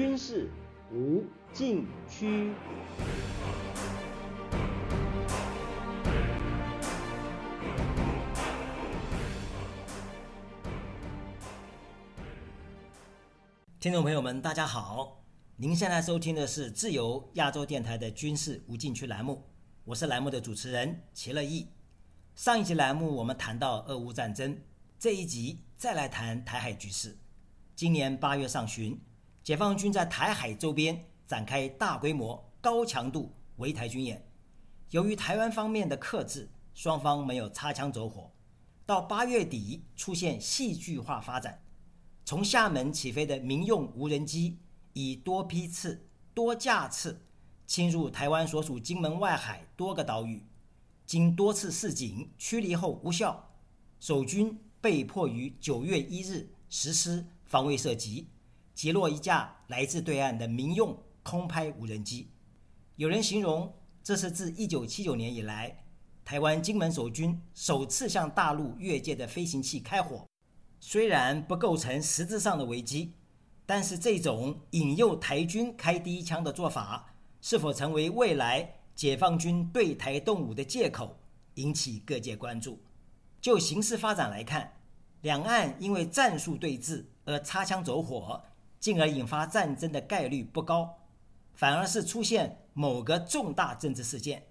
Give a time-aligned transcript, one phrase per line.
[0.00, 0.48] 军事
[0.90, 2.54] 无禁区。
[13.78, 15.22] 听众朋友们，大家好！
[15.56, 19.50] 您现在收听的是自由亚洲电台的军事无禁区栏目，
[19.84, 21.68] 我是栏目的主持人齐乐义。
[22.34, 24.58] 上一集栏目我们谈到俄乌战争，
[24.98, 27.18] 这一集再来谈台海局势。
[27.76, 28.98] 今年八月上旬，
[29.50, 34.24] 解放军在台海周边展开大规模、高强度围台军演。
[34.90, 38.30] 由于台湾方面的克制，双方没有擦枪走火。
[38.86, 41.64] 到八月底，出现戏剧化发展。
[42.24, 44.60] 从厦门起飞的民用无人机，
[44.92, 47.20] 以多批次、多架次
[47.66, 50.46] 侵入台湾所属金门外海多个岛屿，
[51.04, 53.50] 经多次示警驱离后无效，
[53.98, 58.28] 守军被迫于九月一日实施防卫射击，
[58.80, 62.30] 击落一架来自对岸的民用空拍无人机。
[62.96, 63.70] 有人形容
[64.02, 65.84] 这是自一九七九年以来，
[66.24, 70.26] 台湾金门守军首次向大陆越界的飞行器开火。
[70.80, 73.12] 虽然不构成实质上的危机，
[73.66, 81.18] 但是这种引诱台军开第一枪的做法，是否成为未来解放军对台动武的借口，
[81.56, 82.80] 引起各界关注。
[83.42, 84.72] 就形势发展来看，
[85.20, 88.42] 两岸因为战术对峙而擦枪走火，
[88.80, 90.98] 进而引发战争的概率不高，
[91.54, 94.42] 反而是出现某个重大政治事件，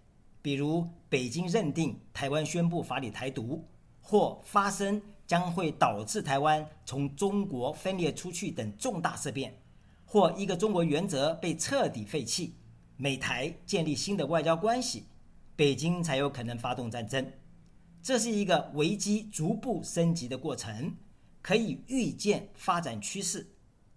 [0.41, 3.67] 比如北京认定台湾宣布法理台独，
[4.02, 5.02] 或发生。
[5.30, 9.61] 将会导致台湾从中国分裂出去等重大事变，
[10.03, 12.55] 或一个中国原则被彻底废弃，
[12.97, 15.05] 美台建立新的外交关系，
[15.55, 17.31] 北京才有可能发动战争。
[18.02, 20.95] 这是一个危机逐步升级的过程，
[21.43, 23.45] 可以预见发展趋势，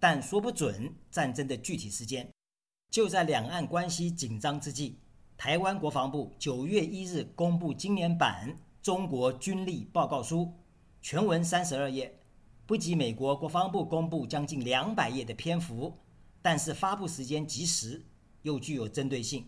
[0.03, 2.29] 但说不准战争的具体时间。
[2.90, 4.96] 就在两岸关系紧张之际，
[5.36, 10.52] 台湾国防部九月一日公布今年版中国军力报告书。
[11.01, 12.18] 全文三十二页，
[12.67, 15.96] 不及美国国防部公布将近两百页的篇幅，
[16.42, 18.05] 但是发布时间及时，
[18.42, 19.46] 又具有针对性。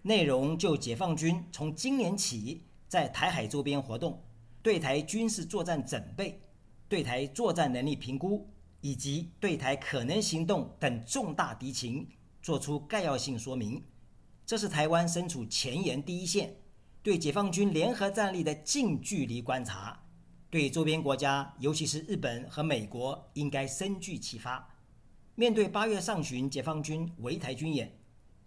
[0.00, 4.18] 内容就解放军从今年起在台海周边活动、
[4.62, 6.40] 对台军事作战准备、
[6.88, 8.48] 对台作战能力评估
[8.80, 12.08] 以及对台可能行动等重大敌情
[12.42, 13.82] 作出概要性说明。
[14.46, 16.56] 这是台湾身处前沿第一线，
[17.02, 20.02] 对解放军联合战力的近距离观察。
[20.48, 24.68] 对周边国家，尤其是日本和美国，应该深具启发。
[25.36, 27.96] 面对八月上旬解放军围台军演，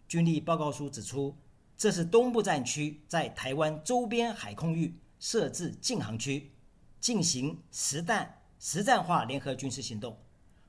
[0.07, 1.37] 军力报告书指出，
[1.77, 6.51] 这是东部战区在台湾周边海空域设置禁航区，
[6.99, 10.17] 进行实弹实战化联合军事行动，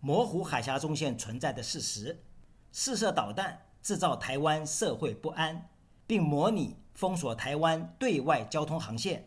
[0.00, 2.24] 模糊海峡中线存在的事实，
[2.72, 5.70] 试射导弹，制造台湾社会不安，
[6.04, 9.24] 并模拟封锁台湾对外交通航线。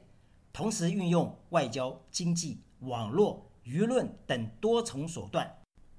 [0.52, 5.50] 同时运用外交、经济、网络、舆论等多重手段，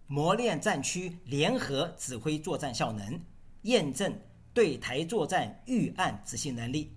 [0.07, 3.19] 磨练战区联合指挥作战效能，
[3.63, 4.15] 验证
[4.53, 6.93] 对台作战预案执行能力，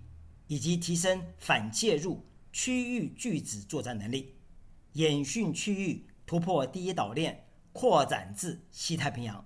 [0.48, 2.22] 以及提升反介入
[2.52, 4.34] 区域拒止作战能力，
[4.94, 9.42] 演训区域突破第一岛链，扩展至西太平洋。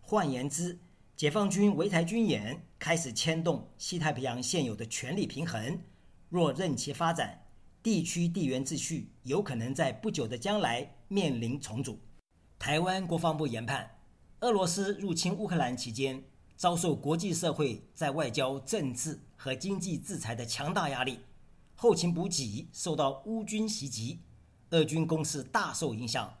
[0.00, 0.78] 换言之，
[1.14, 5.78] 解放军围台军演开始牵动西太平洋现有的权力平衡，
[6.30, 7.42] 若任其发展。
[7.82, 12.00] 地区地缘秩序有可能在不久的将来面临重组。
[12.58, 13.88] 台湾国防部研判，
[14.40, 16.24] 俄罗斯入侵乌克兰期间，
[16.56, 21.20] 遭受国际社会在外交、政治和经济制裁的强大压力，
[21.76, 24.22] 后勤补给受到乌军袭击，
[24.70, 26.32] 俄军攻势大受影响，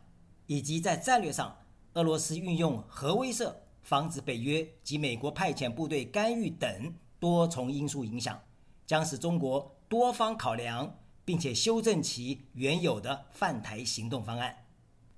[0.46, 1.56] 以及在战略上，
[1.94, 8.40] 俄罗斯运用核威慑、防止北约及美国派遣部队干预等多重因素影响，
[8.86, 10.96] 将使中国多方考量。
[11.26, 14.64] 并且修正其原有的犯台行动方案。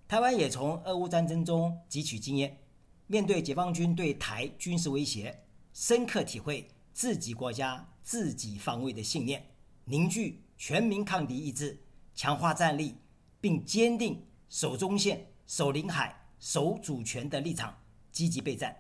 [0.09, 2.62] 台湾也从俄乌战争中汲取经验，
[3.06, 5.44] 面对解放军对台军事威胁，
[5.75, 9.50] 深刻体会自己国家自己防卫的信念，
[9.85, 11.79] 凝聚全民抗敌意志，
[12.15, 12.97] 强化战力，
[13.40, 17.76] 并坚定守中线、守领海、守主权的立场，
[18.11, 18.76] 积极备战。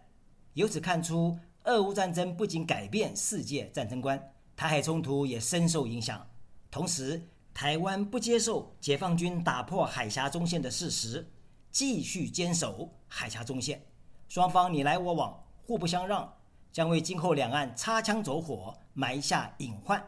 [0.54, 6.26] 由此看出，俄乌战争不仅改变世界战争观，台海冲突也深受影响。
[6.70, 11.30] 同时，台湾不接受解放军打破海峡中线的事实，
[11.70, 13.84] 继续坚守海峡中线，
[14.28, 16.36] 双方你来我往，互不相让，
[16.72, 20.02] 将为今后两岸擦枪走火埋下隐患。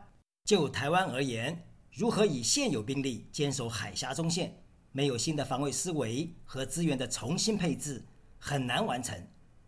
[0.44, 8.05] 就台湾而言，如何以现有兵力坚守海峡中线，没有新的防卫思维和资源的重新配置，
[8.39, 9.27] 很难完成。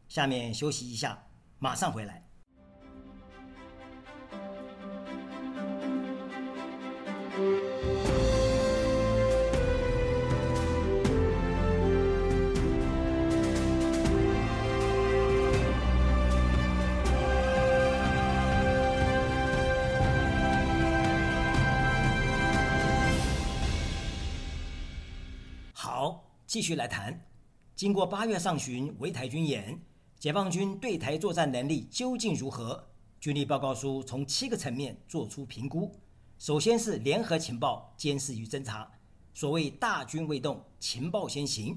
[0.09, 1.27] 下面休息一下，
[1.59, 2.27] 马上回来。
[26.53, 27.19] 继续来谈。
[27.75, 29.81] 经过八月上旬围台军演，
[30.19, 32.91] 解放军对台作战能力究竟如何？
[33.19, 35.91] 军力报告书从七个层面作出评估。
[36.39, 38.87] 首先是联合情报监视与侦查，
[39.33, 41.75] 所谓大军未动，情报先行。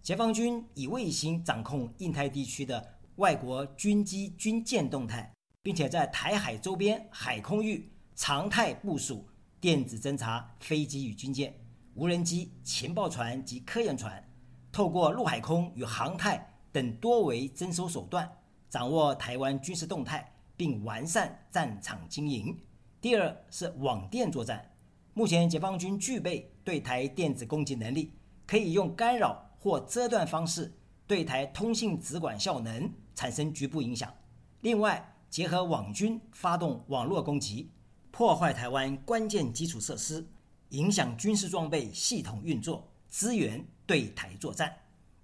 [0.00, 5.30] 解放军以卫星掌控印太地区的外国军机军舰动态，
[5.62, 9.28] 并且在台海周边海空域常态部署
[9.60, 11.54] 电子侦察飞机与军舰。
[11.96, 14.20] 无人机、情报船及科研船，
[14.72, 18.28] 透过陆海空与航太等多维侦收手段，
[18.68, 22.58] 掌握台湾军事动态，并完善战场经营。
[23.00, 24.68] 第二是网电作战，
[25.12, 28.12] 目前解放军具备对台电子攻击能力，
[28.44, 30.72] 可以用干扰或遮断方式
[31.06, 34.12] 对台通信直管效能产生局部影响。
[34.62, 37.70] 另外，结合网军发动网络攻击，
[38.10, 40.26] 破坏台湾关键基础设施。
[40.74, 44.74] 影响军事装备系统运作，支援对台作战。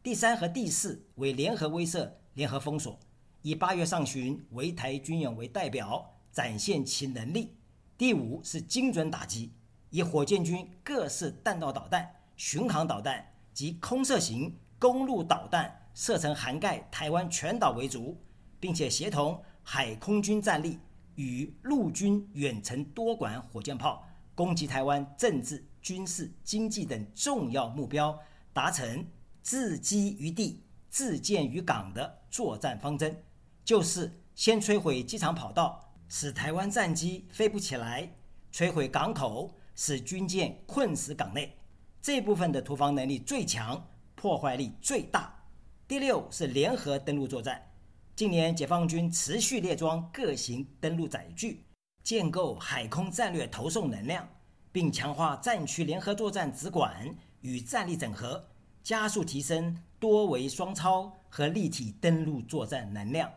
[0.01, 2.97] 第三和第四为联合威慑、联合封锁，
[3.43, 7.53] 以八月上旬围台军演为代表，展现其能力。
[7.99, 9.51] 第五是精准打击，
[9.91, 18.17] 以火箭军各式弹道导弹、巡航导弹及空射型公路导弹射程涵盖台湾全岛为主，
[18.61, 20.79] 并且协同海空军战力
[21.17, 24.07] 与陆军远程多管火箭炮。
[24.41, 28.19] 攻击台湾政治、军事、经济等重要目标，
[28.55, 29.07] 达成
[29.43, 33.23] 自击于地、自建于港的作战方针，
[33.63, 38.09] 就是先摧毁机场跑道，使台湾战机飞不起来；
[38.51, 41.59] 摧毁港口，使军舰困死港内。
[42.01, 45.45] 这部分的突防能力最强，破坏力最大。
[45.87, 47.71] 第六是联合登陆作战，
[48.17, 51.67] 近年解放军持续列装各型登陆载具。
[52.03, 54.29] 建构海空战略投送能量，
[54.73, 58.45] 并强化战区联合作战直管与战力整合，
[58.83, 63.31] 加速提升多维双超和立体登陆作战能量。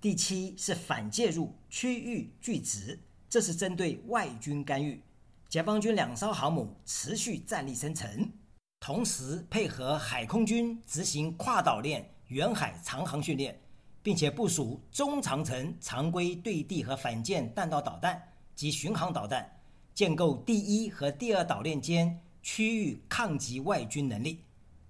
[0.00, 2.98] 第七是反介入区域拒止，
[3.30, 5.02] 这是针对外军干预。
[5.48, 8.30] 解放军两艘航母持续战力生成，
[8.80, 13.61] 同时配合海空军执行跨岛链远海长航训练。
[14.02, 18.20] 并且部署中长程常规对地和反舰弹道导弹
[18.54, 19.60] 及巡航导弹，
[19.94, 24.42] 建构第一和第二岛链间区域抗击外军能力。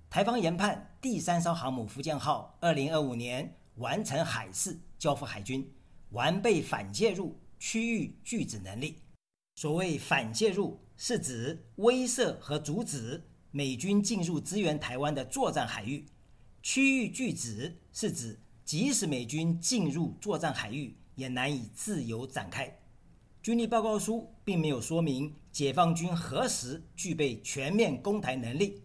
[0.08, 5.70] 台方研判第三艘航母福建号，二零二五年完成海试交付海军，
[6.10, 8.96] 完备反介入区域拒止能力。
[9.56, 16.06] 所谓反介入，是指威慑和阻止美军进入支援台湾的作战海域；
[16.62, 18.38] 区域拒止是指。
[18.72, 22.74] 即使美军进入作战海域，也难以自由展开。
[23.42, 28.82] 军力报告书并没有说明解放军何时具备全面攻台能力。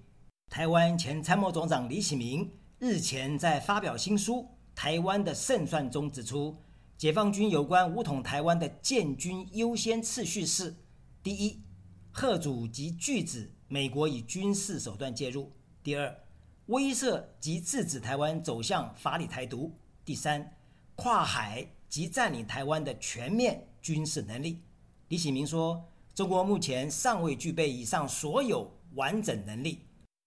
[0.50, 4.42] 台湾前参谋总长李启明日前在发表新书
[4.76, 6.58] 《台湾的胜算》中指出，
[6.98, 10.76] 解放军有关武统台湾的建军优先次序是：
[11.24, 11.62] 第一，
[12.12, 16.27] 贺阻及拒止美国以军事手段介入；第二。
[16.68, 19.72] 威慑及制止台湾走向法理台独。
[20.04, 20.54] 第三，
[20.96, 24.62] 跨海及占领台湾的全面军事能力。
[25.08, 29.86] 李启明说：“中国目前尚未具备以上所有完整能力。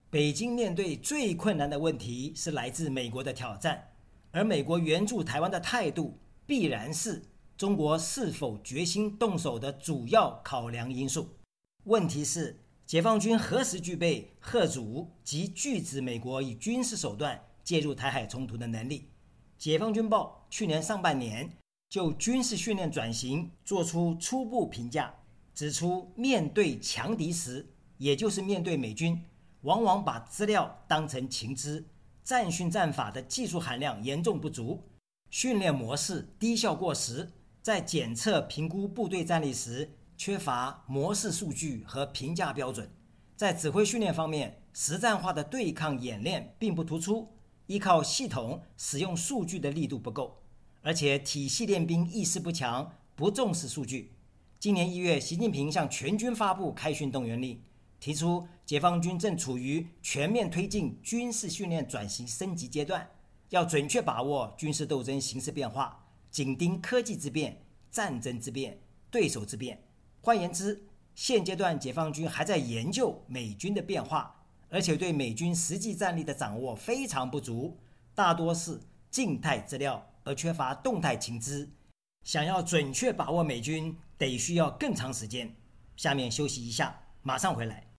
[0.09, 3.89] 北京面对最困难的问题是来自美国的挑战，
[4.31, 6.17] 而美国援助台湾的态度
[6.47, 7.21] 必然是
[7.55, 11.29] 中国是否决心动手的主要考量因素。
[11.83, 12.57] 问题是。”
[12.91, 19.07] 解放军何时具备贺阻及拒止美国以军事手段介入台海冲突的能力？
[19.57, 21.49] 解放军报去年上半年
[21.87, 25.15] 就军事训练转型作出初步评价，
[25.55, 27.65] 指出面对强敌时，
[27.97, 29.23] 也就是面对美军，
[29.61, 31.85] 往往把资料当成情资，
[32.25, 34.83] 战训战法的技术含量严重不足，
[35.29, 37.31] 训练模式低效过时，
[37.61, 39.89] 在检测评估部队战力时。
[40.23, 42.87] 缺乏模式数据和评价标准，
[43.35, 47.27] 在指挥训练方面，实战化的对抗演练并不突出，
[47.65, 50.43] 依靠系统使用数据的力度不够，
[50.83, 54.13] 而且体系练兵意识不强，不重视数据。
[54.59, 57.59] 今年一月，习近平向全军发布开训动员令，
[57.99, 63.09] 提出解放军正处于全面推进军事训练转型升级阶段，
[63.49, 69.81] 要准确把握军事斗争形势变化，紧盯科技之变、战争之变、对手之变。
[70.21, 70.83] 换言之，
[71.15, 77.77] 现阶段解放军还在研究美军的变化，而且对美军实际战力的掌握非常不足，
[78.13, 81.69] 大多是静态资料而缺乏动态情资。
[82.23, 85.55] 想要准确把握美军，得需要更长时间。
[85.97, 87.90] 下面休息一下，马上回来。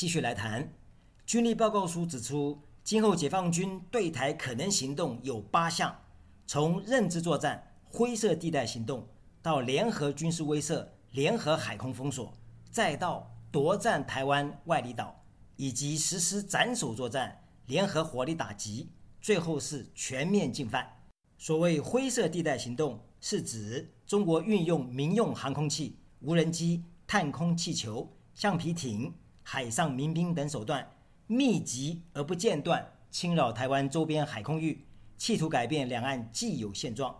[0.00, 0.66] 继续来谈。
[1.26, 5.94] 军力报告书指出，今后解放军对台可能行动有八项：
[6.46, 9.06] 从认知作战、灰色地带行动，
[9.42, 12.32] 到联合军事威慑、联合海空封锁，
[12.70, 15.22] 再到夺占台湾外里岛，
[15.56, 18.88] 以及实施斩首作战、联合火力打击，
[19.20, 20.90] 最后是全面进犯。
[21.36, 28.10] 所谓灰色地带行动，是指中国运用民用航空器、无人机、探空气球。
[28.32, 29.12] 橡皮艇、
[29.52, 30.88] 海上民兵等手段，
[31.26, 37.12] 密集而不间断侵扰台湾周边海空域，企图改变两岸既有现状。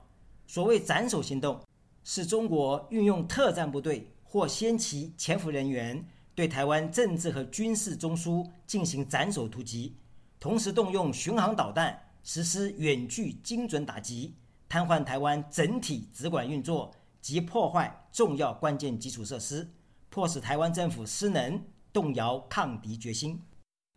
[0.47, 1.61] 所谓斩首行动，
[2.05, 9.97] 是中国运用特战部队或先期潜伏人员，对台湾政治和军事中枢进行斩首突击，
[10.39, 14.37] 同时动用巡航导弹实施远距精准打击，
[14.69, 19.69] 瘫痪台湾整体直管运作及破坏重要关键基础设施。
[20.09, 21.61] 迫使台湾政府失能，
[21.93, 23.41] 动摇抗敌决心。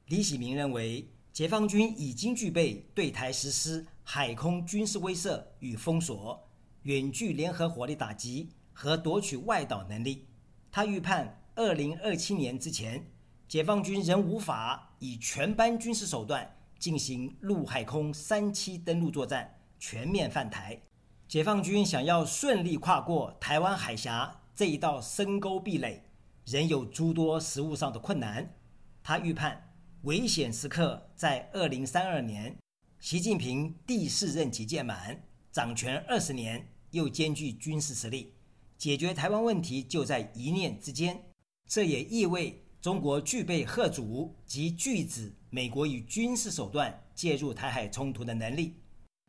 [0.08, 6.48] 李喜明认为，解放军已经具备对台实施海空军事威慑与封锁、
[6.84, 10.28] 远距联合火力打击和夺取外岛能力。
[10.72, 13.12] 他预判，二零二七年之前，
[13.48, 20.82] 解放军仍无法以全班军事手段进行陆海空三栖登陆作战，全面犯台。
[21.28, 24.40] 解放军想要顺利跨过台湾海峡。
[24.56, 26.04] 这一道深沟壁垒，
[26.46, 28.56] 仍有诸多实务上的困难。
[29.02, 29.74] 他预判
[30.04, 32.58] 危险时刻在二零三二年，
[33.00, 38.34] 习近平第四任期届满，掌权二十年，又兼具军事实力，
[38.78, 41.24] 解决台湾问题就在一念之间。
[41.68, 48.76] 这也意味中国具备贺阻及拒止美国以军事手段介入台海冲突的能力。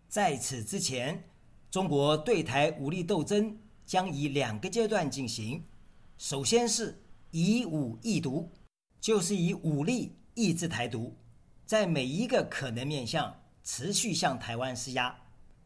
[0.09, 1.29] 在此之前，
[1.71, 3.59] 中国对台武力斗争。
[3.87, 5.63] 将以两个阶段进行，
[6.17, 7.04] 首先是
[7.37, 8.53] 以武易独，
[9.01, 11.17] 就是以武力抑制台独，
[11.67, 15.19] 在每一个可能面向持续向台湾施压，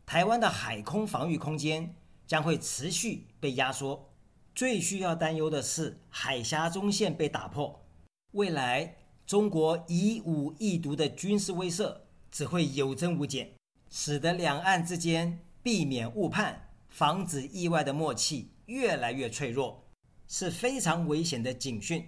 [0.07, 1.95] 台湾的海空防御空间
[2.27, 4.15] 将会持续被压缩。
[4.55, 7.85] 最需要担忧的是海峡中线被打破，
[8.33, 8.97] 未来
[9.27, 11.95] 中国以武易独的军事威慑
[12.31, 13.53] 只会有增无减，
[13.91, 16.65] 使得两岸之间避免误判。
[16.89, 19.85] 防止意外的默契越来越脆弱，
[20.29, 22.07] 是非常危险的警讯。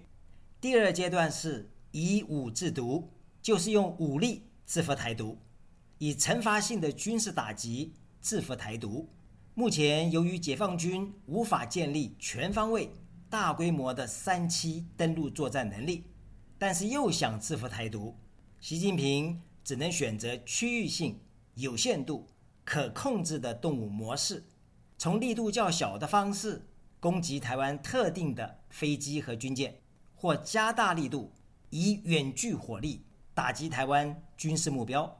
[0.60, 3.10] 第二阶段是以武制独，
[3.40, 5.38] 就是用武力制服台独，
[5.98, 9.08] 以惩罚性的军事打击制服台独。
[9.54, 12.92] 目前由于解放军无法建立全方位、
[13.28, 16.04] 大规模的三栖登陆作战能力，
[16.58, 18.14] 但是又想制服台独，
[18.60, 21.18] 习近平只能选择区域性、
[21.54, 22.28] 有限度、
[22.64, 24.44] 可控制的动武模式。
[24.98, 26.68] 从力度较小的方式
[27.00, 29.80] 攻击台湾特定的飞机和军舰，
[30.14, 31.32] 或加大力度
[31.70, 35.18] 以远距火力打击台湾军事目标，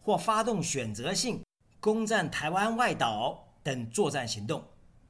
[0.00, 1.42] 或发动选择性
[1.80, 4.64] 攻占台湾外岛等作战行动。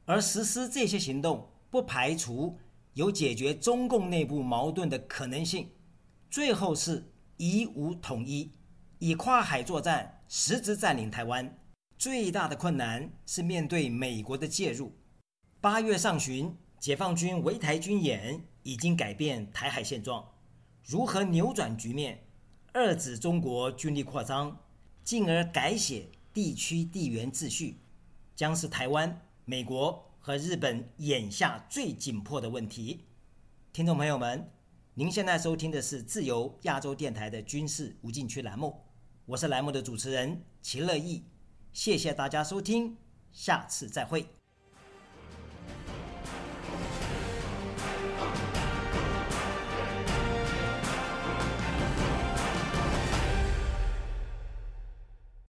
[0.05, 2.59] 而实施这些行动，不排除
[2.95, 5.71] 有解决中共内部矛盾的可能性。
[6.29, 8.53] 最后是以武统一，
[8.99, 11.57] 以跨海作战实质占领台湾。
[11.97, 14.93] 最大的困难是面对美国的介入。
[15.61, 20.25] 八月上旬，解放军围台军演已经改变台海现状。
[20.85, 22.25] 如何扭转局面，
[22.75, 24.57] 遏止中国军力扩张，
[25.03, 27.81] 进而改写地区地缘秩序，
[28.37, 33.07] 将是台湾、美国和日本眼下最紧迫的问题。
[33.73, 34.49] 听众朋友们，
[34.95, 38.81] 您现在收听的是自由亚洲电台的军事无禁区栏目，
[39.27, 41.25] 我是栏目的主持人齐乐意。
[41.73, 42.97] 谢谢大家收听，
[43.33, 44.38] 下次再会。